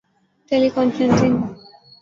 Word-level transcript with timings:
ٹیلی 0.51 0.69
conferencing 0.75 1.35
م 1.35 1.43